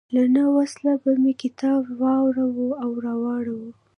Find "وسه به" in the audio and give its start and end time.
0.55-1.11